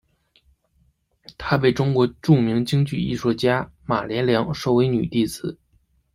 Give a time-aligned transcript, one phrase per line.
[1.37, 5.59] 她被中国著名京剧艺术家马连良收为女弟子。